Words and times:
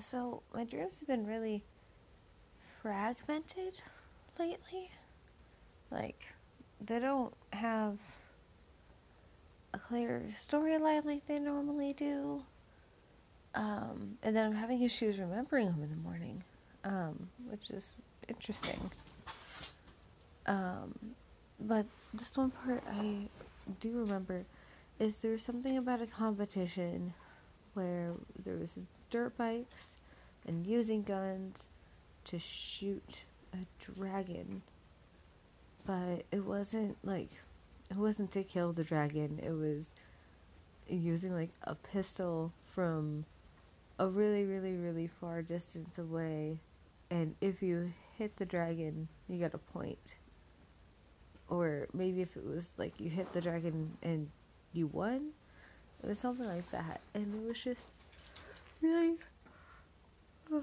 So, 0.00 0.42
my 0.52 0.64
dreams 0.64 0.98
have 0.98 1.08
been 1.08 1.26
really 1.26 1.62
fragmented 2.82 3.74
lately. 4.38 4.90
Like, 5.90 6.26
they 6.80 6.98
don't 6.98 7.32
have 7.52 7.96
a 9.72 9.78
clear 9.78 10.22
storyline 10.48 11.04
like 11.04 11.26
they 11.26 11.38
normally 11.38 11.92
do. 11.92 12.42
Um, 13.54 14.18
and 14.22 14.34
then 14.34 14.46
I'm 14.46 14.54
having 14.54 14.82
issues 14.82 15.18
remembering 15.18 15.66
them 15.66 15.82
in 15.82 15.90
the 15.90 15.96
morning, 15.96 16.42
um, 16.82 17.28
which 17.48 17.70
is 17.70 17.94
interesting. 18.28 18.90
Um, 20.46 20.94
but 21.60 21.86
this 22.12 22.36
one 22.36 22.50
part 22.50 22.82
I 22.90 23.28
do 23.80 23.92
remember 23.92 24.44
is 24.98 25.16
there 25.18 25.32
was 25.32 25.42
something 25.42 25.78
about 25.78 26.02
a 26.02 26.06
competition 26.06 27.14
where 27.74 28.12
there 28.44 28.56
was 28.56 28.78
dirt 29.14 29.38
bikes 29.38 29.98
and 30.44 30.66
using 30.66 31.04
guns 31.04 31.68
to 32.24 32.36
shoot 32.36 33.20
a 33.52 33.58
dragon. 33.80 34.60
But 35.86 36.24
it 36.32 36.44
wasn't 36.44 36.96
like 37.04 37.30
it 37.88 37.96
wasn't 37.96 38.32
to 38.32 38.42
kill 38.42 38.72
the 38.72 38.82
dragon. 38.82 39.38
It 39.40 39.52
was 39.52 39.86
using 40.88 41.32
like 41.32 41.50
a 41.62 41.76
pistol 41.76 42.52
from 42.74 43.24
a 44.00 44.08
really 44.08 44.46
really 44.46 44.74
really 44.74 45.06
far 45.06 45.42
distance 45.42 45.96
away. 45.96 46.58
And 47.08 47.36
if 47.40 47.62
you 47.62 47.92
hit 48.18 48.36
the 48.38 48.46
dragon 48.46 49.06
you 49.28 49.38
got 49.38 49.54
a 49.54 49.58
point. 49.58 50.16
Or 51.48 51.86
maybe 51.92 52.20
if 52.20 52.36
it 52.36 52.44
was 52.44 52.72
like 52.78 52.98
you 52.98 53.10
hit 53.10 53.32
the 53.32 53.40
dragon 53.40 53.96
and 54.02 54.28
you 54.72 54.88
won 54.88 55.28
it 56.02 56.08
was 56.08 56.18
something 56.18 56.46
like 56.46 56.68
that. 56.72 57.00
And 57.14 57.32
it 57.32 57.48
was 57.48 57.62
just 57.62 57.86
really 58.84 59.14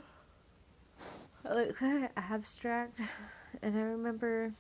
like 1.43 1.75
kind 1.75 2.05
of 2.05 2.11
abstract 2.17 3.00
and 3.61 3.78
i 3.78 3.81
remember 3.81 4.53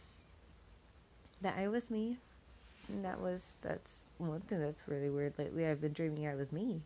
that 1.41 1.55
I 1.57 1.67
was 1.67 1.89
me. 1.89 2.17
And 2.87 3.05
that 3.05 3.19
was 3.19 3.55
that's 3.61 3.99
one 4.17 4.41
thing 4.41 4.59
that's 4.59 4.87
really 4.87 5.09
weird 5.09 5.33
lately. 5.37 5.65
I've 5.65 5.81
been 5.81 5.93
dreaming 5.93 6.27
I 6.27 6.35
was 6.35 6.51
me. 6.51 6.81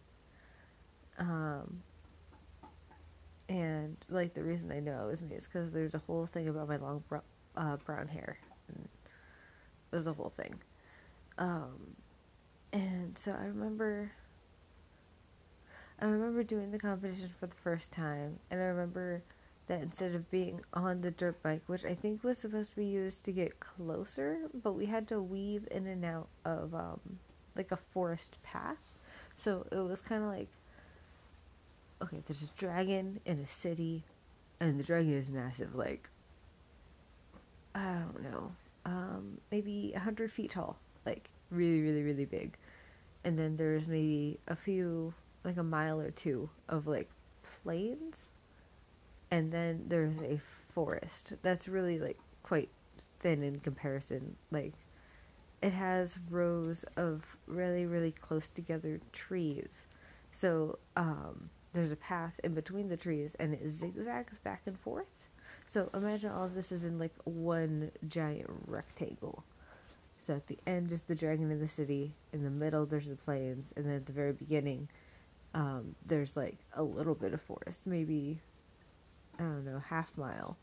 Um 1.18 1.82
and 3.48 3.96
like 4.10 4.34
the 4.34 4.44
reason 4.44 4.72
I 4.72 4.80
know 4.80 5.00
I 5.02 5.06
was 5.06 5.22
me 5.22 5.36
is 5.36 5.46
because 5.48 5.72
there's 5.72 5.94
a 5.94 6.00
whole 6.00 6.26
thing 6.26 6.48
about 6.48 6.68
my 6.68 6.78
long 6.78 7.04
br- 7.08 7.18
uh, 7.56 7.78
brown 7.78 8.08
hair. 8.08 8.38
And 8.68 8.88
there's 9.92 10.08
a 10.08 10.14
whole 10.14 10.34
thing. 10.36 10.56
Um 11.38 11.96
and 12.74 13.18
so 13.18 13.32
I 13.32 13.46
remember 13.46 14.12
I 16.00 16.06
remember 16.06 16.44
doing 16.44 16.72
the 16.72 16.80
competition 16.80 17.30
for 17.40 17.48
the 17.48 17.56
first 17.56 17.92
time 17.92 18.40
and 18.52 18.62
I 18.62 18.66
remember 18.66 19.22
that 19.68 19.82
instead 19.82 20.14
of 20.14 20.30
being 20.30 20.62
on 20.74 21.02
the 21.02 21.12
dirt 21.12 21.42
bike, 21.42 21.62
which 21.68 21.86
I 21.86 21.96
think 21.96 22.24
was 22.24 22.38
supposed 22.38 22.72
to 22.72 22.76
be 22.76 22.86
used 22.86 23.24
to 23.26 23.32
get 23.32 23.60
closer, 23.60 24.38
but 24.64 24.74
we 24.74 24.86
had 24.86 25.08
to 25.08 25.22
weave 25.22 25.68
in 25.72 25.88
and 25.88 26.06
out 26.06 26.28
of 26.44 26.76
um, 26.76 27.00
like 27.56 27.72
a 27.72 27.78
forest 27.78 28.38
path. 28.44 28.78
So 29.38 29.66
it 29.72 29.78
was 29.78 30.02
kind 30.02 30.24
of 30.24 30.30
like 30.30 30.50
okay, 32.02 32.22
there's 32.28 32.44
a 32.44 32.48
dragon 32.58 33.20
in 33.26 33.40
a 33.40 33.48
city, 33.48 34.04
and 34.60 34.80
the 34.80 34.84
dragon 34.84 35.14
is 35.14 35.30
massive, 35.30 35.76
like 35.76 36.10
I 37.74 38.00
don't 38.00 38.24
know, 38.24 38.52
um, 38.86 39.38
maybe 39.52 39.94
a 39.96 40.00
hundred 40.00 40.32
feet 40.32 40.52
tall, 40.52 40.78
like 41.06 41.30
really, 41.52 41.82
really, 41.82 42.04
really 42.04 42.26
big. 42.26 42.58
And 43.24 43.38
then 43.38 43.58
there's 43.58 43.88
maybe 43.88 44.40
a 44.48 44.56
few, 44.56 45.14
like 45.46 45.58
a 45.58 45.64
mile 45.64 46.00
or 46.00 46.12
two 46.12 46.50
of 46.68 46.88
like 46.88 47.10
plains 47.62 48.32
and 49.32 49.52
then 49.52 49.84
there's 49.88 50.22
a 50.22 50.40
forest. 50.74 51.34
That's 51.42 51.68
really 51.68 52.00
like 52.00 52.18
quite 52.44 52.70
thin 53.20 53.44
in 53.44 53.60
comparison. 53.60 54.36
Like 54.52 54.74
it 55.62 55.74
has 55.74 56.18
rows 56.30 56.86
of 56.98 57.24
really 57.48 57.86
really 57.86 58.12
close 58.12 58.50
together 58.50 59.00
trees. 59.14 59.86
So 60.32 60.80
um, 60.96 61.50
there's 61.74 61.92
a 61.92 61.98
path 61.98 62.40
in 62.44 62.54
between 62.54 62.90
the 62.90 62.98
trees 62.98 63.36
and 63.40 63.54
it 63.54 63.70
zigzags 63.70 64.38
back 64.40 64.62
and 64.66 64.80
forth. 64.80 65.30
So 65.66 65.90
imagine 65.94 66.32
all 66.32 66.46
of 66.46 66.54
this 66.54 66.72
is 66.72 66.86
in 66.86 67.00
like 67.00 67.14
one 67.24 67.92
giant 68.08 68.50
rectangle. 68.68 69.44
So 70.18 70.36
at 70.36 70.48
the 70.48 70.58
end 70.66 70.92
is 70.92 71.02
the 71.02 71.16
dragon 71.16 71.52
in 71.52 71.60
the 71.60 71.68
city 71.68 72.14
in 72.34 72.44
the 72.44 72.50
middle 72.50 72.86
there's 72.86 73.08
the 73.08 73.16
plains 73.16 73.74
and 73.76 73.86
then 73.86 73.96
at 73.96 74.06
the 74.06 74.14
very 74.14 74.34
beginning 74.34 74.88
um, 75.56 75.96
there's 76.06 76.38
like 76.38 76.58
a 76.76 76.84
little 76.84 77.16
bit 77.16 77.34
of 77.34 77.42
forest 77.42 77.88
maybe 77.88 78.40
I 79.40 79.44
don't 79.44 79.66
know, 79.66 79.80
half 79.90 80.18
mile 80.18 80.58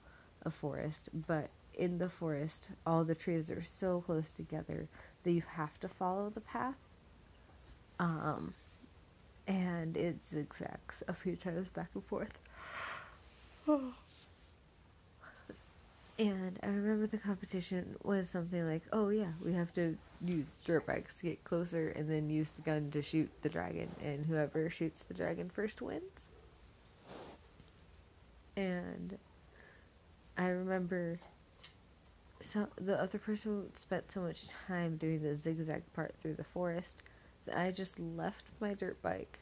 of 0.45 0.55
forest, 0.55 1.11
but 1.29 1.51
in 1.75 1.99
the 1.99 2.09
forest, 2.09 2.71
all 2.87 3.05
the 3.05 3.15
trees 3.15 3.51
are 3.51 3.63
so 3.63 4.03
close 4.03 4.31
together 4.31 4.89
that 5.25 5.33
you 5.33 5.43
have 5.57 5.79
to 5.81 5.89
follow 5.89 6.31
the 6.31 6.41
path. 6.41 6.77
Um, 7.99 8.55
and 9.47 9.97
it 9.97 10.27
zigzags 10.27 11.03
a 11.09 11.15
few 11.15 11.37
times 11.37 11.69
back 11.71 11.91
and 11.95 12.05
forth. 12.05 12.39
and 16.19 16.59
I 16.63 16.67
remember 16.67 17.07
the 17.07 17.19
competition 17.19 17.97
was 18.03 18.29
something 18.29 18.67
like, 18.67 18.83
oh 18.93 19.09
yeah, 19.09 19.33
we 19.43 19.53
have 19.55 19.73
to 19.75 19.97
use 20.25 20.47
dirt 20.65 20.87
bikes 20.87 21.17
to 21.19 21.25
get 21.25 21.45
closer 21.45 21.89
and 21.91 22.11
then 22.11 22.29
use 22.29 22.51
the 22.51 22.63
gun 22.63 22.91
to 22.91 23.03
shoot 23.03 23.31
the 23.43 23.49
dragon, 23.49 23.89
and 24.03 24.27
whoever 24.27 24.69
shoots 24.69 25.03
the 25.03 25.15
dragon 25.15 25.51
first 25.51 25.81
wins. 25.81 26.31
And 28.57 29.19
I 30.37 30.49
remember 30.49 31.19
so 32.43 32.67
the 32.81 33.01
other 33.01 33.19
person 33.19 33.71
spent 33.75 34.11
so 34.11 34.21
much 34.21 34.47
time 34.67 34.97
doing 34.97 35.23
the 35.23 35.35
zigzag 35.37 35.83
part 35.95 36.15
through 36.21 36.35
the 36.35 36.45
forest 36.45 37.03
that 37.47 37.57
I 37.57 37.71
just 37.71 37.99
left 37.99 38.45
my 38.61 38.75
dirt 38.75 39.01
bike 39.01 39.39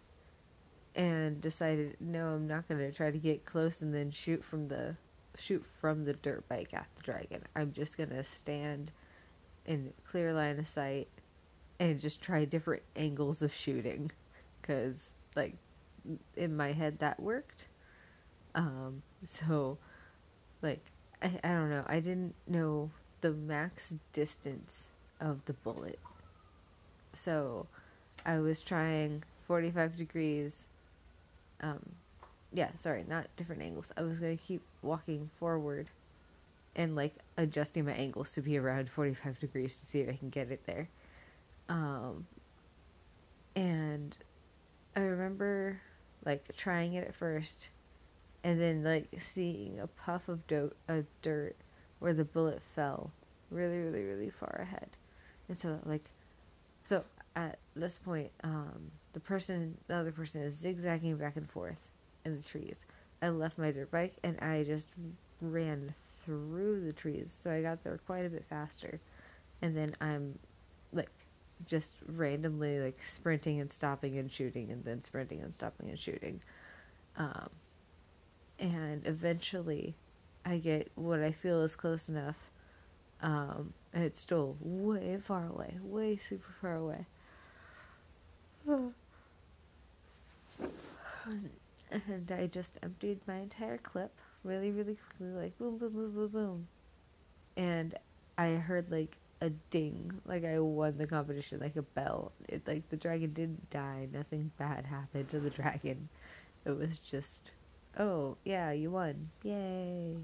and 0.95 1.41
decided 1.41 1.97
no, 2.01 2.35
I'm 2.35 2.47
not 2.47 2.69
going 2.69 2.81
to 2.81 2.93
try 2.93 3.11
to 3.11 3.19
get 3.19 3.45
close 3.45 3.81
and 3.81 3.95
then 3.95 4.11
shoot 4.11 4.45
from 4.45 4.69
the 4.69 4.97
shoot 5.37 5.65
from 5.81 6.05
the 6.05 6.15
dirt 6.15 6.49
bike 6.49 6.75
at 6.75 6.87
the 6.97 7.03
dragon. 7.03 7.43
I'm 7.55 7.73
just 7.73 7.97
to 8.11 8.25
stand 8.25 8.91
in 9.67 9.93
clear 10.07 10.33
line 10.33 10.59
of 10.59 10.69
sight 10.69 11.09
and 11.79 12.01
just 12.01 12.21
try 12.21 12.45
different 12.45 12.83
angles 12.97 13.43
of 13.43 13.53
shooting 13.55 14.11
cuz 14.63 15.11
like 15.37 15.55
in 16.37 16.57
my 16.57 16.73
head 16.73 16.99
that 16.99 17.21
worked 17.21 17.67
um, 18.55 19.03
so, 19.27 19.79
like, 20.63 20.81
I, 21.23 21.33
I 21.45 21.49
don't 21.49 21.71
know. 21.71 21.85
I 21.87 22.01
didn't 22.01 22.35
know 22.47 22.91
the 23.21 23.33
max 23.33 23.95
distance 24.13 24.89
of 25.21 25.45
the 25.47 25.53
bullet. 25.53 25.99
So, 27.13 27.67
I 28.25 28.39
was 28.39 28.61
trying 28.61 29.23
45 29.47 29.97
degrees. 29.97 30.67
Um, 31.61 31.81
yeah, 32.53 32.71
sorry, 32.79 33.05
not 33.09 33.27
different 33.37 33.63
angles. 33.63 33.93
I 33.97 34.03
was 34.03 34.19
to 34.37 34.43
keep 34.43 34.63
walking 34.83 35.31
forward 35.39 35.89
and, 36.77 36.95
like, 36.97 37.15
adjusting 37.37 37.85
my 37.85 37.93
angles 37.93 38.33
to 38.33 38.43
be 38.43 38.59
around 38.59 38.91
45 38.91 39.39
degrees 39.39 39.79
to 39.81 39.87
see 39.87 40.01
if 40.01 40.09
I 40.09 40.17
can 40.17 40.31
get 40.31 40.51
it 40.51 40.65
there. 40.67 40.89
Um, 41.69 42.27
and 43.57 44.17
I 44.97 45.01
remember, 45.01 45.81
like, 46.25 46.57
trying 46.57 46.95
it 46.95 47.09
at 47.09 47.15
first 47.15 47.71
and 48.43 48.61
then 48.61 48.83
like 48.83 49.09
seeing 49.35 49.79
a 49.81 49.87
puff 49.87 50.29
of, 50.29 50.47
do- 50.47 50.73
of 50.89 51.05
dirt 51.23 51.57
where 51.99 52.15
the 52.15 52.25
bullet 52.25 52.61
fell 52.75 53.11
really 53.51 53.81
really 53.81 54.05
really 54.05 54.31
far 54.31 54.61
ahead 54.63 54.89
and 55.49 55.59
so 55.59 55.79
like 55.85 56.11
so 56.85 57.05
at 57.37 57.59
this 57.75 57.99
point 57.99 58.31
um 58.45 58.91
the 59.13 59.21
person 59.21 59.77
the 59.89 59.95
other 59.95 60.13
person 60.13 60.43
is 60.43 60.55
zigzagging 60.55 61.17
back 61.17 61.37
and 61.37 61.51
forth 61.51 61.89
in 62.25 62.37
the 62.37 62.43
trees 62.43 62.85
i 63.23 63.29
left 63.29 63.59
my 63.59 63.71
dirt 63.71 63.91
bike 63.91 64.15
and 64.23 64.39
i 64.41 64.65
just 64.65 64.87
ran 65.41 65.95
through 66.25 66.85
the 66.85 66.93
trees 66.93 67.35
so 67.43 67.51
i 67.51 67.63
got 67.63 67.83
there 67.85 67.99
quite 68.07 68.27
a 68.27 68.31
bit 68.31 68.45
faster 68.49 69.01
and 69.63 69.77
then 69.77 69.95
i'm 70.01 70.39
like 70.93 71.11
just 71.67 71.93
randomly 72.07 72.81
like 72.81 72.99
sprinting 73.07 73.61
and 73.61 73.73
stopping 73.73 74.19
and 74.19 74.33
shooting 74.33 74.71
and 74.71 74.85
then 74.85 75.03
sprinting 75.03 75.43
and 75.43 75.55
stopping 75.55 75.91
and 75.91 75.99
shooting 75.99 76.41
um 77.17 77.51
and 78.59 79.07
eventually 79.07 79.95
I 80.45 80.59
get 80.59 80.91
what 80.95 81.21
I 81.21 81.33
feel 81.33 81.63
is 81.63 81.77
close 81.77 82.09
enough. 82.09 82.37
Um, 83.23 83.75
and 83.93 84.05
it's 84.05 84.19
still 84.19 84.57
way 84.61 85.19
far 85.23 85.47
away, 85.47 85.77
way 85.83 86.19
super 86.29 86.55
far 86.61 86.77
away. 86.77 87.07
and 91.91 92.31
I 92.33 92.47
just 92.47 92.79
emptied 92.83 93.21
my 93.27 93.37
entire 93.37 93.79
clip 93.79 94.13
really, 94.45 94.71
really 94.71 94.97
quickly, 94.97 95.35
like 95.35 95.59
boom, 95.59 95.79
boom, 95.79 95.93
boom, 95.93 96.13
boom, 96.15 96.29
boom. 96.29 96.69
And 97.57 97.95
I 98.39 98.53
heard 98.53 98.91
like 98.91 99.17
a 99.41 99.51
ding, 99.71 100.13
like 100.25 100.45
I 100.45 100.59
won 100.61 100.99
the 100.99 101.07
competition, 101.07 101.61
like 101.61 101.77
a 101.77 101.83
bell. 101.83 102.33
It 102.49 102.67
like 102.67 102.89
the 102.89 102.97
dragon 102.97 103.33
didn't 103.33 103.71
die, 103.71 104.09
nothing 104.13 104.51
bad 104.59 104.87
happened 104.87 105.29
to 105.31 105.41
the 105.41 105.51
dragon. 105.51 106.09
It 106.65 106.77
was 106.77 106.99
just 106.99 107.41
oh 107.99 108.37
yeah, 108.45 108.71
you 108.73 108.91
won, 108.91 109.31
yay. 109.43 110.17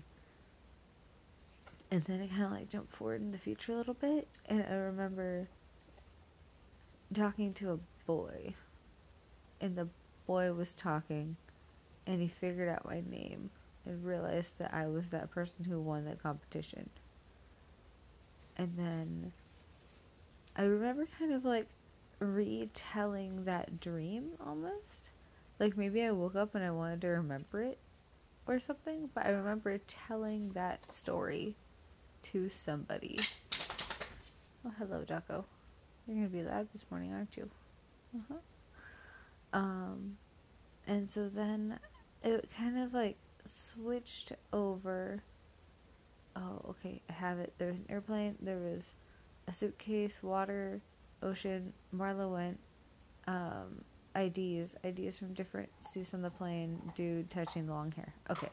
And 1.91 2.03
then 2.05 2.21
I 2.21 2.27
kind 2.27 2.45
of 2.45 2.51
like 2.53 2.69
jumped 2.69 2.95
forward 2.95 3.21
in 3.21 3.33
the 3.33 3.39
future 3.39 3.73
a 3.73 3.77
little 3.77 3.95
bit, 3.95 4.29
and 4.47 4.65
I 4.69 4.75
remember 4.75 5.49
talking 7.15 7.55
to 7.55 7.73
a 7.73 7.79
boy, 8.07 8.55
and 9.61 9.77
the 9.77 9.89
boy 10.27 10.53
was 10.53 10.75
talking, 10.75 11.37
and 12.07 12.21
he 12.21 12.29
figured 12.29 12.69
out 12.69 12.85
my 12.85 13.03
name 13.09 13.51
and 13.85 14.05
realized 14.05 14.59
that 14.59 14.75
I 14.75 14.87
was 14.87 15.11
that 15.11 15.31
person 15.31 15.65
who 15.65 15.81
won 15.81 16.05
the 16.05 16.17
competition. 16.17 16.89
And 18.57 18.73
then 18.77 19.33
I 20.57 20.63
remember 20.63 21.07
kind 21.19 21.33
of 21.33 21.45
like 21.45 21.67
retelling 22.19 23.45
that 23.45 23.81
dream 23.81 24.31
almost. 24.45 25.11
Like 25.59 25.77
maybe 25.77 26.03
I 26.03 26.11
woke 26.11 26.37
up 26.37 26.55
and 26.55 26.65
I 26.65 26.71
wanted 26.71 27.01
to 27.03 27.09
remember 27.09 27.63
it 27.63 27.79
or 28.47 28.59
something, 28.59 29.11
but 29.15 29.27
I 29.27 29.31
remember 29.31 29.79
telling 29.79 30.51
that 30.51 30.93
story 30.93 31.57
to 32.23 32.49
somebody. 32.49 33.19
Oh, 34.65 34.73
hello, 34.79 35.05
Ducko. 35.07 35.45
You're 36.07 36.17
gonna 36.17 36.29
be 36.29 36.43
loud 36.43 36.69
this 36.73 36.85
morning, 36.91 37.13
aren't 37.13 37.37
you? 37.37 37.51
Uh 38.17 38.21
huh. 38.29 39.59
Um, 39.59 40.17
and 40.87 41.11
so 41.11 41.29
then 41.29 41.79
it 42.27 42.51
kind 42.57 42.79
of 42.79 42.93
like 42.93 43.17
switched 43.45 44.33
over. 44.53 45.23
Oh, 46.35 46.61
okay, 46.71 47.01
I 47.09 47.13
have 47.13 47.39
it. 47.39 47.53
There 47.59 47.69
was 47.69 47.79
an 47.79 47.87
airplane, 47.89 48.37
there 48.41 48.59
was 48.59 48.95
a 49.49 49.53
suitcase, 49.53 50.19
water, 50.23 50.81
ocean. 51.23 51.73
Marla 51.95 52.31
went. 52.31 52.59
Um, 53.27 53.83
IDs, 54.15 54.77
IDs 54.83 55.19
from 55.19 55.35
different 55.35 55.69
seats 55.81 56.15
on 56.15 56.23
the 56.23 56.31
plane, 56.31 56.81
dude 56.95 57.31
touching 57.31 57.69
long 57.69 57.93
hair. 57.93 58.15
Okay, 58.31 58.49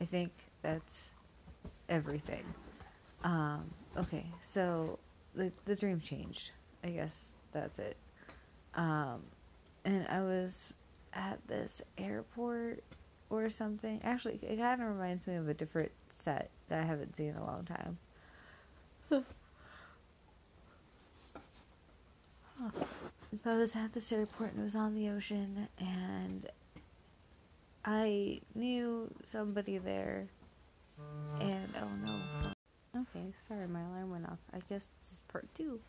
I 0.00 0.04
think 0.04 0.30
that's 0.60 1.08
everything. 1.88 2.44
Um, 3.24 3.70
okay, 3.96 4.26
so 4.52 4.98
the 5.34 5.50
the 5.64 5.74
dream 5.74 6.00
changed. 6.00 6.50
I 6.84 6.88
guess 6.88 7.26
that's 7.52 7.78
it. 7.78 7.96
Um, 8.74 9.22
and 9.84 10.06
I 10.08 10.20
was 10.20 10.60
at 11.14 11.38
this 11.48 11.82
airport 11.98 12.82
or 13.30 13.50
something. 13.50 14.00
Actually, 14.04 14.38
it 14.42 14.58
kind 14.58 14.80
of 14.82 14.88
reminds 14.88 15.26
me 15.26 15.34
of 15.36 15.48
a 15.48 15.54
different 15.54 15.90
set 16.18 16.50
that 16.68 16.80
I 16.80 16.84
haven't 16.84 17.16
seen 17.16 17.28
in 17.30 17.36
a 17.36 17.44
long 17.44 17.64
time. 17.64 17.98
I 23.44 23.56
was 23.56 23.74
at 23.74 23.92
this 23.92 24.12
airport 24.12 24.52
and 24.52 24.60
it 24.60 24.64
was 24.64 24.76
on 24.76 24.94
the 24.94 25.08
ocean, 25.08 25.68
and 25.78 26.46
I 27.84 28.40
knew 28.54 29.10
somebody 29.24 29.78
there. 29.78 30.28
And 31.40 31.68
oh 31.80 31.88
no. 32.06 32.52
Okay, 32.94 33.32
sorry, 33.48 33.66
my 33.66 33.80
alarm 33.80 34.10
went 34.10 34.26
off. 34.26 34.38
I 34.52 34.58
guess 34.68 34.86
this 35.00 35.12
is 35.12 35.22
part 35.28 35.48
two. 35.54 35.80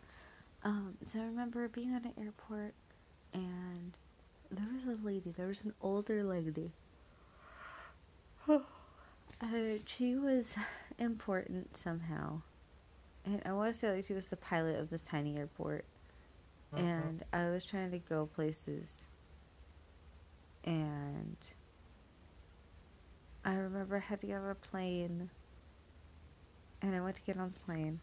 Um, 0.63 0.95
so 1.05 1.19
I 1.19 1.23
remember 1.23 1.67
being 1.67 1.93
at 1.93 2.05
an 2.05 2.13
airport, 2.17 2.73
and 3.33 3.91
there 4.57 4.67
was 4.73 5.00
a 5.00 5.05
lady. 5.05 5.33
There 5.35 5.47
was 5.47 5.63
an 5.63 5.73
older 5.81 6.23
lady. 6.23 6.71
uh, 8.50 8.59
she 9.85 10.15
was 10.15 10.55
important 11.00 11.77
somehow, 11.77 12.41
and 13.25 13.41
I 13.45 13.53
want 13.53 13.73
to 13.73 13.79
say 13.79 13.95
like 13.95 14.05
she 14.05 14.13
was 14.13 14.27
the 14.27 14.38
pilot 14.38 14.79
of 14.79 14.89
this 14.89 15.01
tiny 15.01 15.38
airport. 15.38 15.85
And 16.75 17.23
I 17.31 17.51
was 17.51 17.65
trying 17.65 17.91
to 17.91 18.00
go 18.00 18.25
places. 18.25 18.89
And 20.63 21.38
I 23.45 23.53
remember 23.53 23.97
I 23.97 24.00
had 24.00 24.21
to 24.21 24.27
get 24.27 24.38
on 24.38 24.50
a 24.50 24.55
plane. 24.55 25.29
And 26.81 26.95
I 26.95 27.01
went 27.01 27.15
to 27.17 27.21
get 27.21 27.38
on 27.38 27.53
the 27.53 27.59
plane. 27.59 28.00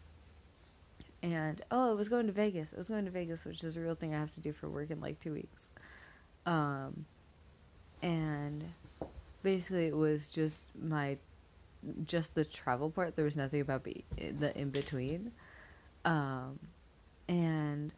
And 1.21 1.61
oh 1.69 1.91
I 1.91 1.93
was 1.93 2.07
going 2.07 2.27
to 2.27 2.31
Vegas. 2.31 2.73
I 2.73 2.77
was 2.77 2.87
going 2.87 3.03
to 3.05 3.11
Vegas 3.11 3.43
which 3.43 3.61
is 3.63 3.75
a 3.75 3.81
real 3.81 3.95
thing 3.95 4.15
I 4.15 4.19
have 4.19 4.33
to 4.35 4.39
do 4.39 4.53
for 4.53 4.69
work 4.69 4.89
in 4.89 5.01
like 5.01 5.19
two 5.19 5.33
weeks 5.33 5.69
um 6.45 7.05
and 8.01 8.63
basically 9.43 9.87
it 9.87 9.95
was 9.95 10.27
just 10.27 10.57
my 10.81 11.17
just 12.05 12.35
the 12.35 12.45
travel 12.45 12.89
part 12.89 13.15
there 13.15 13.25
was 13.25 13.35
nothing 13.35 13.61
about 13.61 13.83
be, 13.83 14.03
the 14.17 14.55
in 14.57 14.69
between 14.69 15.31
um 16.05 16.59
and 17.27 17.91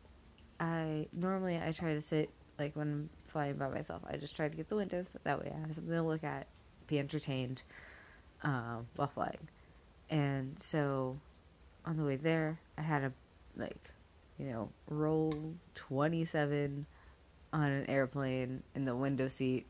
I 0.59 1.07
normally 1.11 1.57
I 1.57 1.71
try 1.71 1.93
to 1.93 2.01
sit 2.01 2.29
like 2.59 2.75
when 2.75 2.87
I'm 2.87 3.09
flying 3.27 3.55
by 3.55 3.67
myself. 3.67 4.01
I 4.07 4.17
just 4.17 4.35
try 4.35 4.47
to 4.47 4.55
get 4.55 4.69
the 4.69 4.75
windows 4.75 5.07
that 5.23 5.39
way 5.39 5.51
I 5.53 5.59
have 5.59 5.75
something 5.75 5.93
to 5.93 6.01
look 6.01 6.23
at, 6.23 6.47
be 6.87 6.99
entertained 6.99 7.61
um, 8.43 8.87
while 8.95 9.07
flying. 9.07 9.49
And 10.09 10.55
so 10.61 11.17
on 11.85 11.97
the 11.97 12.03
way 12.03 12.15
there, 12.15 12.59
I 12.77 12.81
had 12.81 13.03
a 13.03 13.11
like 13.57 13.89
you 14.37 14.45
know 14.45 14.69
roll 14.87 15.53
twenty 15.75 16.25
seven 16.25 16.85
on 17.53 17.69
an 17.69 17.89
airplane 17.89 18.63
in 18.75 18.83
the 18.83 18.95
window 18.95 19.29
seat, 19.29 19.65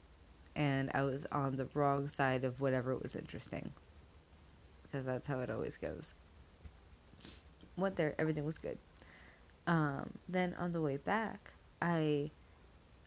and 0.55 0.89
I 0.93 1.03
was 1.03 1.27
on 1.31 1.57
the 1.57 1.67
wrong 1.73 2.09
side 2.09 2.45
of 2.45 2.59
whatever 2.59 2.95
was 2.95 3.15
interesting 3.15 3.69
because 4.83 5.05
that's 5.05 5.27
how 5.27 5.39
it 5.41 5.49
always 5.49 5.75
goes. 5.77 6.13
Went 7.77 7.95
there, 7.95 8.15
everything 8.17 8.45
was 8.45 8.57
good. 8.57 8.77
Um, 9.65 10.09
then 10.29 10.55
on 10.59 10.71
the 10.71 10.81
way 10.81 10.97
back, 10.97 11.51
I 11.81 12.31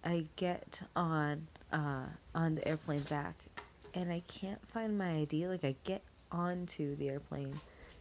I 0.05 0.26
get 0.37 0.81
on 0.94 1.46
uh, 1.73 2.06
on 2.34 2.56
the 2.56 2.67
airplane 2.67 3.02
back, 3.02 3.34
and 3.94 4.12
I 4.12 4.23
can't 4.26 4.61
find 4.73 4.99
my 4.99 5.19
ID. 5.20 5.49
Like 5.49 5.64
I 5.64 5.75
get 5.84 6.02
onto 6.32 6.96
the 6.96 7.08
airplane, 7.08 7.55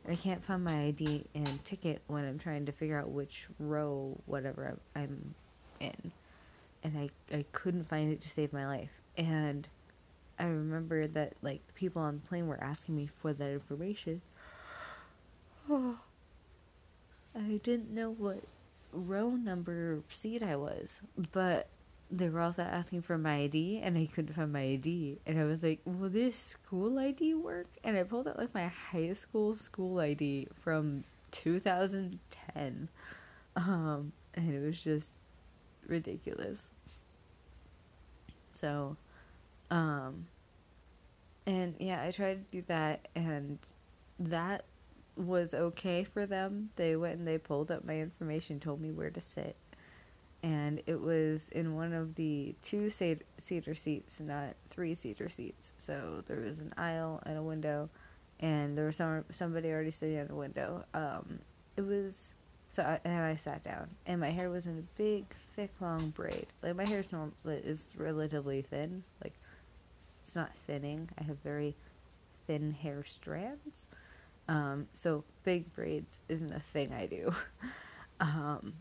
and 0.04 0.14
I 0.14 0.16
can't 0.16 0.44
find 0.44 0.64
my 0.64 0.86
ID 0.86 1.26
and 1.36 1.66
ticket 1.66 2.02
when 2.08 2.26
I'm 2.26 2.40
trying 2.40 2.66
to 2.66 2.72
figure 2.72 3.00
out 3.00 3.10
which 3.10 3.46
row, 3.60 4.18
whatever 4.26 4.78
I'm, 4.96 5.02
I'm 5.02 5.36
in, 5.80 6.12
and 6.86 6.98
I 6.98 7.36
I 7.36 7.46
couldn't 7.52 7.90
find 7.90 8.12
it 8.14 8.22
to 8.22 8.30
save 8.30 8.54
my 8.54 8.68
life. 8.68 8.92
And 9.18 9.68
I 10.38 10.46
remember 10.46 11.08
that 11.08 11.34
like 11.42 11.66
the 11.68 11.74
people 11.74 12.02
on 12.02 12.22
the 12.22 12.28
plane 12.28 12.48
were 12.48 12.64
asking 12.64 12.96
me 12.96 13.10
for 13.22 13.34
that 13.34 13.50
information. 13.50 14.22
Oh. 15.70 15.98
I 17.38 17.60
didn't 17.64 17.94
know 17.94 18.12
what 18.12 18.44
row 18.94 19.32
number 19.32 20.02
seat 20.10 20.42
I 20.42 20.56
was, 20.56 21.02
but 21.34 21.68
they 22.10 22.30
were 22.30 22.40
also 22.40 22.62
asking 22.62 23.02
for 23.02 23.18
my 23.18 23.40
ID, 23.40 23.82
and 23.84 23.98
I 23.98 24.06
couldn't 24.06 24.36
find 24.36 24.54
my 24.54 24.62
ID. 24.62 25.18
And 25.26 25.38
I 25.38 25.44
was 25.44 25.62
like, 25.62 25.82
"Will 25.84 26.10
this 26.10 26.38
school 26.38 26.98
ID 26.98 27.34
work?" 27.34 27.68
And 27.84 27.98
I 27.98 28.04
pulled 28.04 28.30
out 28.30 28.38
like 28.38 28.54
my 28.54 28.68
high 28.68 29.12
school 29.14 29.54
school 29.54 30.00
ID 30.00 30.48
from 30.62 31.04
2010, 31.32 32.88
um, 33.58 34.14
and 34.34 34.54
it 34.54 34.66
was 34.66 34.80
just 34.82 35.08
ridiculous. 35.88 36.68
So, 38.52 38.98
um, 39.70 40.28
and 41.46 41.76
yeah, 41.80 42.04
I 42.04 42.12
tried 42.12 42.36
to 42.52 42.58
do 42.58 42.64
that, 42.68 43.08
and 43.16 43.60
that 44.20 44.66
was 45.16 45.54
okay 45.54 46.04
for 46.04 46.26
them. 46.26 46.70
They 46.76 46.96
went 46.96 47.20
and 47.20 47.28
they 47.28 47.38
pulled 47.38 47.72
up 47.72 47.86
my 47.86 48.00
information, 48.00 48.60
told 48.60 48.82
me 48.82 48.92
where 48.92 49.10
to 49.10 49.22
sit. 49.22 49.56
And 50.44 50.82
it 50.86 51.02
was 51.02 51.50
in 51.50 51.76
one 51.76 51.94
of 51.94 52.16
the 52.16 52.54
two 52.62 52.90
seater 52.90 53.76
seats, 53.76 54.20
not 54.20 54.56
three 54.70 54.94
seater 54.94 55.28
seats. 55.30 55.72
So 55.80 56.24
there 56.28 56.42
was 56.42 56.60
an 56.60 56.74
aisle 56.78 57.22
and 57.26 57.38
a 57.38 57.42
window, 57.42 57.90
and 58.40 58.78
there 58.78 58.86
was 58.86 58.98
some 58.98 59.26
somebody 59.32 59.72
already 59.72 59.92
sitting 59.92 60.18
at 60.18 60.28
the 60.28 60.36
window. 60.36 60.86
Um, 60.94 61.40
it 61.76 61.82
was 61.82 62.35
so, 62.76 62.84
I, 62.84 63.00
and 63.06 63.24
I 63.24 63.38
sat 63.38 63.64
down, 63.64 63.88
and 64.06 64.20
my 64.20 64.32
hair 64.32 64.50
was 64.50 64.66
in 64.66 64.78
a 64.78 65.02
big, 65.02 65.24
thick, 65.56 65.72
long 65.80 66.10
braid. 66.10 66.48
Like 66.62 66.76
my 66.76 66.86
hair 66.86 67.00
is 67.00 67.10
norm 67.10 67.32
is 67.46 67.80
relatively 67.96 68.64
thin. 68.64 69.02
Like 69.24 69.32
it's 70.26 70.36
not 70.36 70.52
thinning. 70.68 71.08
I 71.18 71.24
have 71.24 71.38
very 71.38 71.74
thin 72.48 72.74
hair 72.74 73.06
strands. 73.08 73.88
Um, 74.50 74.88
so 74.94 75.24
big 75.46 75.74
braids 75.74 76.20
isn't 76.28 76.52
a 76.52 76.60
thing 76.60 76.92
I 76.92 77.06
do. 77.06 77.34
um, 78.20 78.74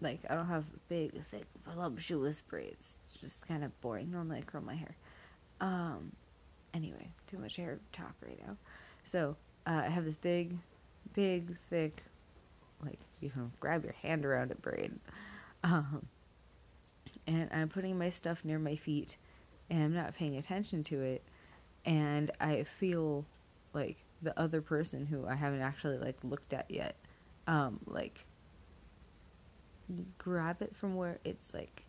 like 0.00 0.20
I 0.30 0.36
don't 0.36 0.46
have 0.46 0.64
big, 0.88 1.20
thick, 1.32 1.46
voluptuous 1.66 2.42
braids. 2.42 2.96
It's 3.10 3.20
just 3.20 3.48
kind 3.48 3.64
of 3.64 3.80
boring. 3.80 4.12
Normally 4.12 4.38
I 4.38 4.42
curl 4.42 4.62
my 4.62 4.76
hair. 4.76 4.94
Um, 5.60 6.12
anyway, 6.72 7.08
too 7.26 7.38
much 7.38 7.56
hair 7.56 7.80
talk 7.92 8.14
right 8.24 8.38
now. 8.46 8.56
So 9.02 9.34
uh, 9.66 9.82
I 9.84 9.88
have 9.88 10.04
this 10.04 10.14
big, 10.14 10.56
big, 11.12 11.56
thick, 11.68 12.04
you 13.24 13.30
can 13.30 13.50
grab 13.58 13.82
your 13.82 13.94
hand 13.94 14.24
around 14.24 14.52
it 14.52 14.62
braid. 14.62 14.92
Um, 15.64 16.06
and 17.26 17.48
I'm 17.52 17.68
putting 17.68 17.98
my 17.98 18.10
stuff 18.10 18.44
near 18.44 18.58
my 18.58 18.76
feet, 18.76 19.16
and 19.70 19.82
I'm 19.82 19.94
not 19.94 20.14
paying 20.14 20.36
attention 20.36 20.84
to 20.84 21.00
it, 21.00 21.22
and 21.84 22.30
I 22.40 22.64
feel 22.64 23.24
like 23.72 23.96
the 24.22 24.38
other 24.38 24.60
person 24.60 25.06
who 25.06 25.26
I 25.26 25.34
haven't 25.34 25.62
actually 25.62 25.98
like 25.98 26.16
looked 26.22 26.52
at 26.52 26.70
yet, 26.70 26.96
um, 27.46 27.80
like 27.86 28.26
grab 30.18 30.62
it 30.62 30.76
from 30.76 30.96
where 30.96 31.18
it's 31.24 31.52
like, 31.52 31.84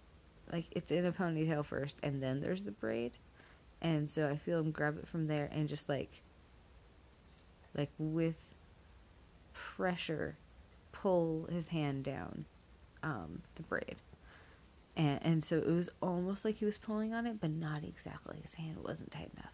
like 0.51 0.65
it's 0.71 0.91
in 0.91 1.05
a 1.05 1.11
ponytail 1.11 1.65
first, 1.65 1.99
and 2.03 2.21
then 2.23 2.41
there's 2.41 2.63
the 2.63 2.71
braid, 2.71 3.11
And 3.81 4.09
so 4.09 4.27
I 4.27 4.37
feel 4.37 4.59
him 4.59 4.71
grab 4.71 4.97
it 4.97 5.07
from 5.07 5.27
there 5.27 5.49
and 5.51 5.67
just 5.67 5.89
like, 5.89 6.21
like 7.75 7.91
with 7.97 8.55
pressure, 9.53 10.37
pull 11.05 11.47
his 11.51 11.67
hand 11.67 12.03
down 12.03 12.45
um, 13.03 13.43
the 13.57 13.62
braid. 13.62 13.95
And, 14.97 15.19
and 15.21 15.45
so 15.45 15.57
it 15.57 15.67
was 15.67 15.88
almost 16.01 16.43
like 16.43 16.55
he 16.55 16.65
was 16.65 16.79
pulling 16.79 17.13
on 17.13 17.27
it, 17.27 17.39
but 17.39 17.51
not 17.51 17.83
exactly. 17.83 18.38
His 18.41 18.55
hand 18.55 18.77
wasn't 18.83 19.12
tight 19.12 19.29
enough. 19.35 19.53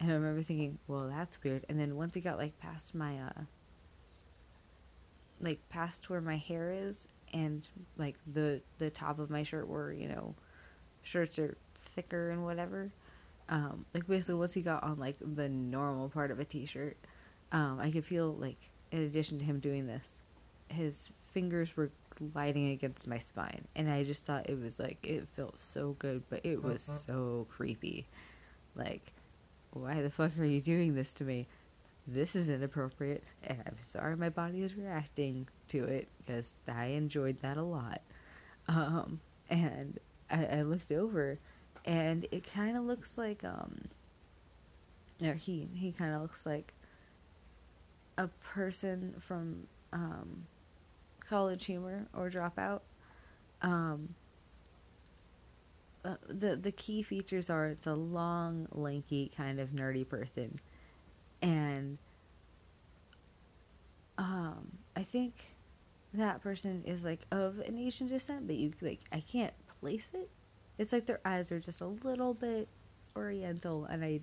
And 0.00 0.10
I 0.10 0.14
remember 0.14 0.42
thinking, 0.42 0.76
well, 0.88 1.08
that's 1.08 1.38
weird. 1.44 1.64
And 1.68 1.78
then 1.78 1.94
once 1.94 2.16
he 2.16 2.20
got 2.20 2.36
like 2.36 2.58
past 2.58 2.96
my, 2.96 3.16
uh, 3.16 3.42
like 5.40 5.60
past 5.68 6.10
where 6.10 6.20
my 6.20 6.36
hair 6.36 6.72
is 6.72 7.06
and 7.32 7.68
like 7.96 8.16
the, 8.34 8.60
the 8.78 8.90
top 8.90 9.20
of 9.20 9.30
my 9.30 9.44
shirt 9.44 9.68
where, 9.68 9.92
you 9.92 10.08
know, 10.08 10.34
shirts 11.04 11.38
are 11.38 11.56
thicker 11.94 12.32
and 12.32 12.44
whatever. 12.44 12.90
Um, 13.48 13.86
like 13.94 14.08
basically 14.08 14.34
once 14.34 14.52
he 14.52 14.62
got 14.62 14.82
on 14.82 14.98
like 14.98 15.14
the 15.20 15.48
normal 15.48 16.08
part 16.08 16.32
of 16.32 16.40
a 16.40 16.44
t-shirt, 16.44 16.96
um, 17.52 17.78
I 17.80 17.92
could 17.92 18.04
feel 18.04 18.34
like 18.34 18.58
in 18.90 19.02
addition 19.02 19.38
to 19.38 19.44
him 19.44 19.60
doing 19.60 19.86
this, 19.86 20.22
his 20.68 21.08
fingers 21.32 21.76
were 21.76 21.90
gliding 22.32 22.70
against 22.70 23.06
my 23.06 23.18
spine 23.18 23.66
and 23.74 23.90
I 23.90 24.02
just 24.04 24.24
thought 24.24 24.48
it 24.48 24.58
was 24.58 24.78
like 24.78 24.98
it 25.02 25.28
felt 25.36 25.58
so 25.58 25.94
good, 25.98 26.22
but 26.30 26.40
it 26.44 26.62
was 26.62 26.88
so 27.06 27.46
creepy. 27.50 28.06
Like 28.74 29.12
why 29.72 30.02
the 30.02 30.10
fuck 30.10 30.38
are 30.38 30.44
you 30.44 30.60
doing 30.60 30.94
this 30.94 31.12
to 31.14 31.24
me? 31.24 31.46
This 32.08 32.36
is 32.36 32.48
inappropriate, 32.48 33.24
and 33.44 33.60
I'm 33.66 33.76
sorry 33.80 34.16
my 34.16 34.28
body 34.28 34.62
is 34.62 34.76
reacting 34.76 35.48
to 35.68 35.84
it 35.84 36.08
because 36.18 36.52
I 36.68 36.86
enjoyed 36.86 37.40
that 37.42 37.56
a 37.56 37.62
lot. 37.62 38.00
Um, 38.68 39.20
and 39.50 39.98
I, 40.30 40.46
I 40.46 40.62
looked 40.62 40.92
over, 40.92 41.38
and 41.84 42.26
it 42.30 42.50
kind 42.50 42.76
of 42.76 42.84
looks 42.84 43.18
like 43.18 43.42
um, 43.44 43.88
or 45.22 45.34
he 45.34 45.68
he 45.74 45.92
kind 45.92 46.14
of 46.14 46.22
looks 46.22 46.46
like 46.46 46.74
a 48.18 48.28
person 48.42 49.14
from 49.20 49.66
um, 49.92 50.46
College 51.28 51.64
Humor 51.66 52.06
or 52.14 52.30
Dropout. 52.30 52.80
Um, 53.62 54.14
uh, 56.04 56.16
the 56.28 56.56
the 56.56 56.72
key 56.72 57.02
features 57.02 57.50
are 57.50 57.66
it's 57.66 57.86
a 57.86 57.94
long, 57.94 58.68
lanky, 58.72 59.30
kind 59.36 59.58
of 59.58 59.70
nerdy 59.70 60.08
person, 60.08 60.60
and 61.42 61.98
um, 64.18 64.78
I 64.94 65.02
think 65.02 65.54
that 66.14 66.42
person 66.42 66.82
is 66.86 67.02
like 67.02 67.20
of 67.30 67.58
an 67.60 67.78
Asian 67.78 68.06
descent, 68.06 68.46
but 68.46 68.56
you 68.56 68.72
like 68.80 69.00
I 69.12 69.20
can't 69.20 69.52
place 69.80 70.06
it. 70.14 70.30
It's 70.78 70.92
like 70.92 71.06
their 71.06 71.20
eyes 71.24 71.50
are 71.50 71.60
just 71.60 71.80
a 71.80 71.86
little 71.86 72.34
bit 72.34 72.68
Oriental, 73.16 73.86
and 73.86 74.04
I 74.04 74.20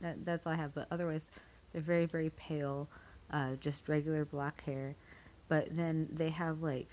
that, 0.00 0.24
that's 0.24 0.46
all 0.46 0.52
I 0.52 0.56
have. 0.56 0.74
But 0.74 0.88
otherwise, 0.90 1.26
they're 1.72 1.82
very 1.82 2.06
very 2.06 2.30
pale, 2.30 2.88
uh, 3.30 3.54
just 3.60 3.88
regular 3.88 4.24
black 4.24 4.64
hair. 4.64 4.96
But 5.48 5.76
then 5.76 6.08
they 6.12 6.30
have 6.30 6.62
like 6.62 6.88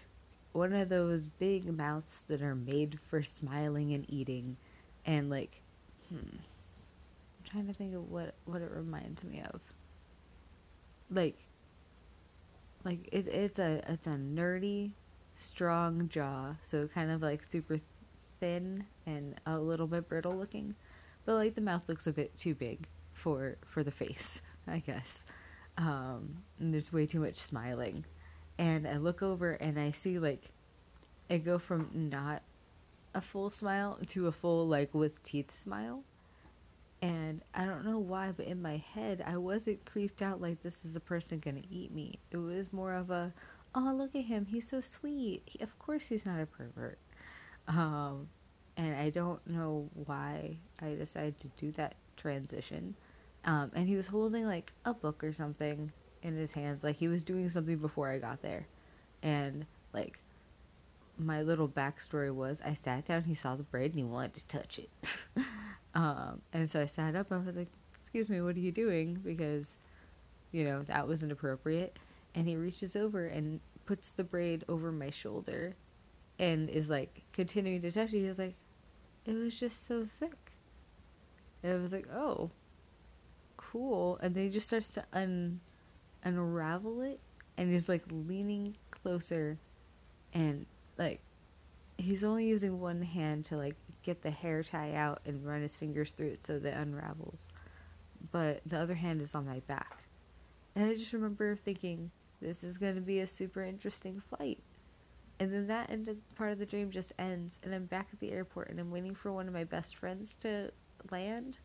one 0.51 0.73
of 0.73 0.89
those 0.89 1.27
big 1.39 1.65
mouths 1.75 2.23
that 2.27 2.41
are 2.41 2.55
made 2.55 2.99
for 3.09 3.23
smiling 3.23 3.93
and 3.93 4.05
eating 4.09 4.57
and 5.05 5.29
like 5.29 5.61
hmm 6.09 6.17
I'm 6.17 7.49
trying 7.51 7.67
to 7.67 7.73
think 7.73 7.95
of 7.95 8.09
what 8.09 8.33
what 8.45 8.61
it 8.61 8.71
reminds 8.71 9.23
me 9.23 9.41
of. 9.41 9.61
Like 11.09 11.37
like 12.83 13.09
it, 13.11 13.27
it's 13.27 13.59
a 13.59 13.81
it's 13.91 14.07
a 14.07 14.11
nerdy 14.11 14.91
strong 15.35 16.09
jaw 16.09 16.53
so 16.63 16.87
kind 16.87 17.11
of 17.11 17.21
like 17.21 17.43
super 17.49 17.79
thin 18.39 18.85
and 19.05 19.35
a 19.45 19.57
little 19.57 19.87
bit 19.87 20.07
brittle 20.09 20.35
looking 20.37 20.75
but 21.25 21.35
like 21.35 21.55
the 21.55 21.61
mouth 21.61 21.83
looks 21.87 22.07
a 22.07 22.11
bit 22.11 22.37
too 22.37 22.53
big 22.55 22.87
for 23.13 23.57
for 23.65 23.83
the 23.83 23.91
face 23.91 24.41
i 24.67 24.79
guess. 24.79 25.23
Um 25.77 26.43
and 26.59 26.73
there's 26.73 26.91
way 26.91 27.05
too 27.05 27.19
much 27.19 27.37
smiling 27.37 28.05
and 28.59 28.85
I 28.85 28.97
look 28.97 29.23
over 29.23 29.53
and 29.53 29.79
I 29.79 29.91
see 29.91 30.19
like 30.19 30.51
it 31.29 31.39
go 31.39 31.57
from 31.57 31.89
not 31.93 32.43
a 33.15 33.21
full 33.21 33.49
smile 33.49 33.97
to 34.09 34.27
a 34.27 34.31
full 34.31 34.67
like 34.67 34.93
with 34.93 35.23
teeth 35.23 35.51
smile. 35.63 36.03
And 37.01 37.41
I 37.55 37.63
don't 37.63 37.85
know 37.85 37.97
why, 37.97 38.33
but 38.35 38.45
in 38.45 38.61
my 38.61 38.83
head 38.93 39.23
I 39.25 39.37
wasn't 39.37 39.85
creeped 39.85 40.21
out 40.21 40.41
like 40.41 40.61
this 40.61 40.75
is 40.85 40.95
a 40.95 40.99
person 40.99 41.39
gonna 41.39 41.61
eat 41.71 41.93
me. 41.93 42.19
It 42.31 42.37
was 42.37 42.73
more 42.73 42.93
of 42.93 43.09
a 43.09 43.33
oh 43.73 43.95
look 43.97 44.13
at 44.15 44.25
him, 44.25 44.45
he's 44.45 44.69
so 44.69 44.81
sweet. 44.81 45.41
He, 45.45 45.63
of 45.63 45.79
course 45.79 46.07
he's 46.07 46.25
not 46.25 46.41
a 46.41 46.45
pervert. 46.45 46.99
Um 47.67 48.27
and 48.75 48.95
I 48.95 49.09
don't 49.09 49.45
know 49.47 49.89
why 49.93 50.57
I 50.81 50.95
decided 50.95 51.39
to 51.39 51.47
do 51.57 51.71
that 51.73 51.95
transition. 52.17 52.95
Um, 53.45 53.71
and 53.73 53.87
he 53.87 53.95
was 53.95 54.07
holding 54.07 54.45
like 54.45 54.73
a 54.85 54.93
book 54.93 55.23
or 55.23 55.33
something 55.33 55.91
in 56.21 56.35
his 56.35 56.51
hands 56.51 56.83
like 56.83 56.97
he 56.97 57.07
was 57.07 57.23
doing 57.23 57.49
something 57.49 57.77
before 57.77 58.11
I 58.11 58.19
got 58.19 58.41
there. 58.41 58.65
And 59.21 59.65
like 59.93 60.19
my 61.17 61.41
little 61.41 61.67
backstory 61.67 62.33
was 62.33 62.61
I 62.65 62.73
sat 62.73 63.05
down, 63.05 63.23
he 63.23 63.35
saw 63.35 63.55
the 63.55 63.63
braid 63.63 63.91
and 63.91 63.99
he 63.99 64.03
wanted 64.03 64.35
to 64.35 64.45
touch 64.47 64.79
it. 64.79 64.89
um, 65.95 66.41
and 66.53 66.69
so 66.69 66.81
I 66.81 66.85
sat 66.85 67.15
up 67.15 67.31
and 67.31 67.41
I 67.41 67.45
was 67.45 67.55
like, 67.55 67.67
"Excuse 68.01 68.29
me, 68.29 68.41
what 68.41 68.55
are 68.55 68.59
you 68.59 68.71
doing?" 68.71 69.15
because 69.15 69.77
you 70.51 70.63
know, 70.63 70.81
that 70.83 71.07
was 71.07 71.21
inappropriate. 71.21 71.97
And 72.35 72.47
he 72.47 72.55
reaches 72.55 72.95
over 72.95 73.27
and 73.27 73.59
puts 73.85 74.11
the 74.11 74.23
braid 74.23 74.63
over 74.69 74.91
my 74.91 75.09
shoulder 75.09 75.75
and 76.37 76.69
is 76.69 76.89
like 76.89 77.21
continuing 77.33 77.81
to 77.81 77.91
touch 77.91 78.13
it. 78.13 78.25
He's 78.27 78.37
like, 78.37 78.55
"It 79.25 79.33
was 79.33 79.59
just 79.59 79.87
so 79.87 80.07
thick." 80.19 80.51
And 81.63 81.73
it 81.73 81.81
was 81.81 81.91
like, 81.91 82.07
"Oh, 82.11 82.51
cool." 83.57 84.17
And 84.21 84.33
then 84.33 84.45
he 84.45 84.49
just 84.49 84.67
starts 84.67 84.93
to 84.93 85.05
un 85.11 85.59
unravel 86.23 87.01
it 87.01 87.19
and 87.57 87.71
he's 87.71 87.89
like 87.89 88.03
leaning 88.09 88.75
closer 88.91 89.57
and 90.33 90.65
like 90.97 91.19
he's 91.97 92.23
only 92.23 92.45
using 92.45 92.79
one 92.79 93.01
hand 93.01 93.45
to 93.45 93.57
like 93.57 93.75
get 94.03 94.21
the 94.21 94.31
hair 94.31 94.63
tie 94.63 94.93
out 94.93 95.19
and 95.25 95.45
run 95.45 95.61
his 95.61 95.75
fingers 95.75 96.11
through 96.13 96.27
it 96.29 96.45
so 96.45 96.57
that 96.57 96.69
it 96.69 96.77
unravels. 96.77 97.47
But 98.31 98.61
the 98.65 98.79
other 98.79 98.95
hand 98.95 99.21
is 99.21 99.35
on 99.35 99.45
my 99.45 99.59
back. 99.61 100.05
And 100.75 100.89
i 100.89 100.95
just 100.95 101.13
remember 101.13 101.55
thinking 101.55 102.11
this 102.41 102.63
is 102.63 102.77
going 102.77 102.95
to 102.95 103.01
be 103.01 103.19
a 103.19 103.27
super 103.27 103.63
interesting 103.63 104.21
flight. 104.29 104.59
And 105.41 105.53
then 105.53 105.67
that 105.67 105.89
end 105.89 106.07
of, 106.07 106.17
part 106.35 106.51
of 106.51 106.59
the 106.59 106.65
dream 106.65 106.91
just 106.91 107.13
ends 107.17 107.59
and 107.63 107.73
i'm 107.73 107.85
back 107.85 108.07
at 108.11 108.19
the 108.19 108.31
airport 108.31 108.69
and 108.69 108.79
i'm 108.79 108.91
waiting 108.91 109.15
for 109.15 109.31
one 109.31 109.47
of 109.47 109.53
my 109.53 109.63
best 109.63 109.95
friends 109.95 110.35
to 110.41 110.69
land 111.11 111.57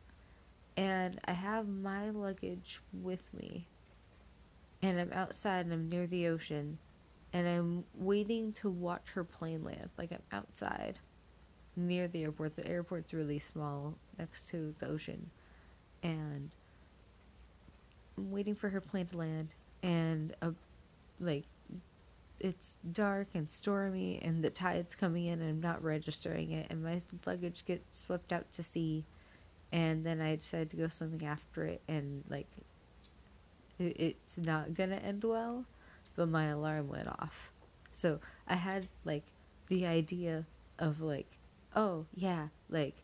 and 0.77 1.21
i 1.25 1.33
have 1.33 1.67
my 1.67 2.11
luggage 2.11 2.81
with 2.93 3.23
me 3.35 3.67
and 4.85 5.01
I'm 5.01 5.13
outside 5.15 5.65
and 5.65 5.73
I'm 5.73 5.89
near 5.89 6.07
the 6.07 6.29
ocean 6.29 6.77
and 7.33 7.49
I'm 7.49 7.85
waiting 7.95 8.53
to 8.55 8.69
watch 8.69 9.07
her 9.15 9.25
plane 9.25 9.65
land. 9.65 9.89
Like 9.97 10.13
I'm 10.13 10.23
outside 10.31 10.99
near 11.75 12.07
the 12.07 12.25
airport. 12.25 12.55
The 12.55 12.67
airport's 12.69 13.15
really 13.15 13.39
small 13.39 13.95
next 14.19 14.49
to 14.51 14.75
the 14.81 14.89
ocean. 14.89 15.31
And 16.03 16.51
I'm 18.19 18.31
waiting 18.31 18.55
for 18.55 18.69
her 18.69 18.81
plane 18.83 19.07
to 19.07 19.17
land 19.17 19.55
and 19.83 20.37
a, 20.43 20.53
like 21.19 21.45
it's 22.39 22.77
dark 22.93 23.29
and 23.33 23.51
stormy 23.51 24.21
and 24.23 24.45
the 24.45 24.51
tide's 24.51 24.95
coming 24.95 25.25
in 25.25 25.41
and 25.41 25.49
I'm 25.49 25.61
not 25.63 25.83
registering 25.83 26.53
it 26.53 26.67
and 26.69 26.85
my 26.85 27.01
luggage 27.25 27.65
gets 27.65 28.05
swept 28.07 28.35
out 28.35 28.53
to 28.53 28.63
sea 28.63 29.07
and 29.73 30.05
then 30.05 30.21
I 30.21 30.37
decide 30.37 30.69
to 30.71 30.77
go 30.77 30.89
swimming 30.89 31.25
after 31.25 31.65
it 31.65 31.81
and 31.89 32.23
like 32.29 32.49
it's 33.79 34.39
not 34.39 34.75
gonna 34.75 34.97
end 34.97 35.25
well, 35.25 35.65
but 36.17 36.29
my 36.29 36.47
alarm 36.47 36.89
went 36.89 37.09
off. 37.09 37.51
So 37.95 38.21
I 38.47 38.55
had 38.55 38.89
like 39.05 39.25
the 39.69 39.87
idea 39.87 40.45
of 40.79 41.01
like, 41.01 41.39
oh 41.75 42.07
yeah, 42.15 42.49
like 42.69 42.95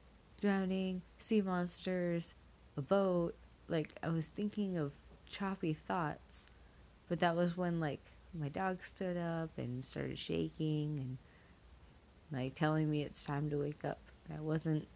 drowning, 0.41 1.03
sea 1.19 1.41
monsters, 1.43 2.35
a 2.77 2.83
boat. 2.83 3.35
Like 3.69 3.91
I 4.03 4.09
was 4.09 4.27
thinking 4.27 4.77
of 4.77 4.93
choppy 5.31 5.75
thoughts, 5.75 6.45
but 7.09 7.21
that 7.21 7.37
was 7.37 7.57
when 7.57 7.81
like 7.81 8.01
my 8.39 8.49
dog 8.49 8.79
stood 8.85 9.17
up 9.17 9.51
and 9.57 9.85
started 9.85 10.19
shaking 10.19 10.99
and 10.99 11.19
like 12.33 12.55
telling 12.55 12.91
me 12.91 13.03
it's 13.03 13.25
time 13.25 13.51
to 13.51 13.57
wake 13.57 13.85
up. 13.85 13.99
I 14.37 14.41
wasn't 14.41 14.87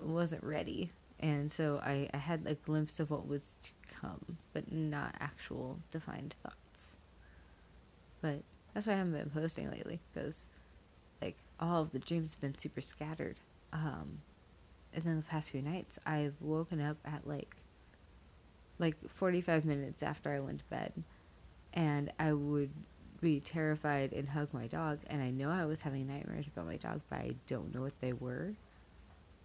wasn't 0.00 0.44
ready, 0.44 0.90
and 1.20 1.50
so 1.50 1.80
I, 1.82 2.08
I 2.12 2.18
had 2.18 2.42
a 2.46 2.54
glimpse 2.54 3.00
of 3.00 3.10
what 3.10 3.26
was 3.26 3.54
to 3.62 3.70
come, 4.00 4.38
but 4.52 4.70
not 4.72 5.14
actual 5.20 5.78
defined 5.90 6.34
thoughts. 6.42 6.96
But 8.20 8.42
that's 8.72 8.86
why 8.86 8.94
I 8.94 8.96
haven't 8.96 9.12
been 9.12 9.30
posting 9.30 9.70
lately, 9.70 10.00
because 10.12 10.44
like 11.22 11.36
all 11.60 11.82
of 11.82 11.92
the 11.92 11.98
dreams 11.98 12.32
have 12.32 12.40
been 12.40 12.58
super 12.58 12.80
scattered. 12.80 13.36
Um, 13.72 14.20
and 14.94 15.04
then 15.04 15.16
the 15.16 15.22
past 15.22 15.50
few 15.50 15.62
nights, 15.62 15.98
I've 16.06 16.34
woken 16.40 16.80
up 16.80 16.96
at 17.04 17.26
like 17.26 17.56
like 18.78 18.96
45 19.14 19.64
minutes 19.64 20.02
after 20.02 20.30
I 20.32 20.40
went 20.40 20.58
to 20.58 20.64
bed, 20.66 20.92
and 21.72 22.12
I 22.18 22.32
would 22.32 22.70
be 23.20 23.40
terrified 23.40 24.12
and 24.12 24.28
hug 24.28 24.52
my 24.52 24.66
dog, 24.66 25.00
and 25.06 25.22
I 25.22 25.30
know 25.30 25.50
I 25.50 25.64
was 25.64 25.80
having 25.80 26.06
nightmares 26.06 26.46
about 26.46 26.66
my 26.66 26.76
dog, 26.76 27.00
but 27.08 27.18
I 27.18 27.34
don't 27.46 27.74
know 27.74 27.80
what 27.80 27.98
they 28.00 28.12
were. 28.12 28.52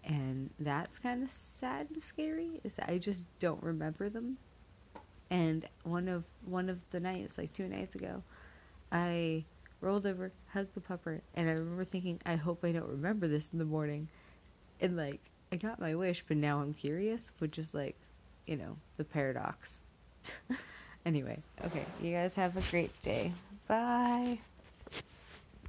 And 0.03 0.50
that's 0.60 0.98
kind 0.98 1.24
of 1.24 1.29
sad 1.60 1.88
and 1.93 2.01
scary 2.01 2.60
is 2.63 2.74
that 2.74 2.89
I 2.89 2.98
just 2.98 3.22
don't 3.39 3.62
remember 3.62 4.10
them. 4.10 4.38
And 5.29 5.65
one 5.84 6.08
of 6.08 6.24
one 6.46 6.70
of 6.70 6.79
the 6.91 7.00
nights, 7.00 7.38
like 7.38 7.53
two 7.53 7.67
nights 7.67 7.96
ago, 7.96 8.24
I 8.91 9.46
rolled 9.79 10.05
over, 10.05 10.31
hugged 10.53 10.74
the 10.74 10.81
pupper, 10.81 11.22
and 11.36 11.50
I 11.50 11.53
remember 11.53 11.86
thinking, 11.86 12.20
I 12.25 12.36
hope 12.36 12.65
I 12.65 12.72
don't 12.72 12.89
remember 12.89 13.27
this 13.27 13.50
in 13.53 13.60
the 13.60 13.65
morning. 13.65 14.10
And 14.81 14.98
like 14.98 15.22
I 15.51 15.55
got 15.55 15.79
my 15.79 15.96
wish, 15.96 16.24
but 16.27 16.38
now 16.38 16.60
I'm 16.62 16.74
curious, 16.74 17.31
which 17.39 17.58
is 17.58 17.74
like, 17.74 17.96
you 18.46 18.58
know, 18.58 18.77
the 18.98 19.03
paradox. 19.03 19.79
anyway, 21.05 21.41
okay, 21.65 21.86
you 22.01 22.13
guys 22.13 22.36
have 22.36 22.58
a 22.58 22.62
great 22.72 23.00
day. 23.01 23.31
Bye. 23.67 24.39